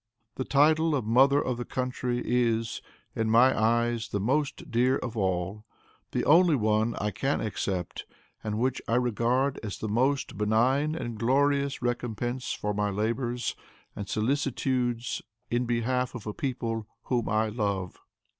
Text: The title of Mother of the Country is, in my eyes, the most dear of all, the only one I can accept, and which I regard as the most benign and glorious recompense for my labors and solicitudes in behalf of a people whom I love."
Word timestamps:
The 0.33 0.45
title 0.45 0.95
of 0.95 1.05
Mother 1.05 1.39
of 1.39 1.57
the 1.57 1.63
Country 1.63 2.23
is, 2.25 2.81
in 3.15 3.29
my 3.29 3.55
eyes, 3.55 4.09
the 4.09 4.19
most 4.19 4.71
dear 4.71 4.97
of 4.97 5.15
all, 5.15 5.63
the 6.09 6.25
only 6.25 6.55
one 6.55 6.95
I 6.99 7.11
can 7.11 7.39
accept, 7.39 8.07
and 8.43 8.57
which 8.57 8.81
I 8.87 8.95
regard 8.95 9.59
as 9.61 9.77
the 9.77 9.87
most 9.87 10.39
benign 10.39 10.95
and 10.95 11.19
glorious 11.19 11.83
recompense 11.83 12.51
for 12.51 12.73
my 12.73 12.89
labors 12.89 13.55
and 13.95 14.09
solicitudes 14.09 15.21
in 15.51 15.65
behalf 15.67 16.15
of 16.15 16.25
a 16.25 16.33
people 16.33 16.87
whom 17.03 17.29
I 17.29 17.49
love." 17.49 18.01